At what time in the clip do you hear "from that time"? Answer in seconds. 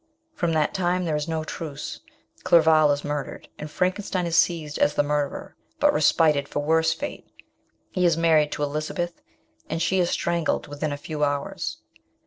0.33-1.05